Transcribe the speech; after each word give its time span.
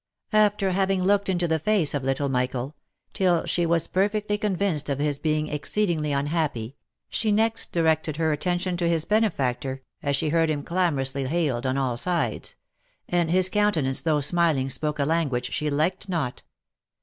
After 0.33 0.71
having 0.71 1.03
looked 1.03 1.29
into 1.29 1.47
the 1.47 1.59
face 1.59 1.93
of 1.93 2.01
little 2.03 2.27
Michael, 2.27 2.75
till 3.13 3.45
she 3.45 3.67
was 3.67 3.85
perfectly 3.85 4.35
convinced 4.35 4.89
of 4.89 4.97
his 4.97 5.19
being 5.19 5.47
exceedingly 5.47 6.11
unhappy, 6.11 6.75
she 7.11 7.31
next 7.31 7.71
di 7.71 7.81
rected 7.81 8.17
her 8.17 8.31
attention 8.31 8.77
to 8.77 8.89
his 8.89 9.05
benefactor, 9.05 9.83
as 10.01 10.15
she 10.15 10.29
heard 10.29 10.49
him 10.49 10.63
clamorously 10.63 11.27
hailed 11.27 11.67
on 11.67 11.77
all 11.77 11.97
sides; 11.97 12.55
and 13.07 13.29
his 13.29 13.47
countenance, 13.47 14.01
though 14.01 14.21
smiling, 14.21 14.69
spoke 14.69 14.97
a 14.97 15.05
language 15.05 15.53
she 15.53 15.69
liked 15.69 16.09
not. 16.09 16.41